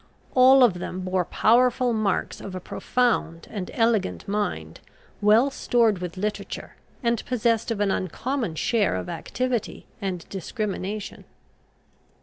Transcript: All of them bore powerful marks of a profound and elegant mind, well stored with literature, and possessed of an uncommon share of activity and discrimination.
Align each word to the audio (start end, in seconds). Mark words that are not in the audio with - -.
All 0.33 0.63
of 0.63 0.79
them 0.79 1.01
bore 1.01 1.25
powerful 1.25 1.93
marks 1.93 2.41
of 2.41 2.55
a 2.55 2.59
profound 2.59 3.47
and 3.51 3.69
elegant 3.71 4.27
mind, 4.27 4.79
well 5.21 5.51
stored 5.51 5.99
with 5.99 6.17
literature, 6.17 6.73
and 7.03 7.23
possessed 7.27 7.69
of 7.69 7.79
an 7.79 7.91
uncommon 7.91 8.55
share 8.55 8.95
of 8.95 9.09
activity 9.09 9.85
and 10.01 10.27
discrimination. 10.29 11.25